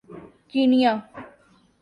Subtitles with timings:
[0.49, 0.93] Kenya